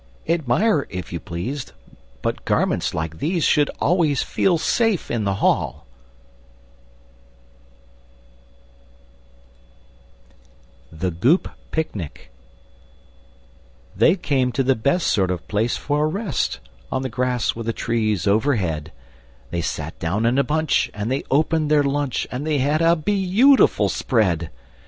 [0.27, 1.73] Admire, if you please,
[2.23, 5.85] But garments like these Should always feel safe in the hall!
[10.91, 12.31] [Illustration: The Goop Picnic] THE GOOP PICNIC
[13.95, 16.59] They came to the best sort of place for a rest,
[16.91, 18.91] On the grass, with the trees overhead,
[19.51, 22.95] They sat down in a bunch and they opened their lunch, And they had a
[22.95, 24.49] be autiful spread!